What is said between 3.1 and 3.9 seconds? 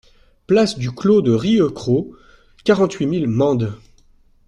Mende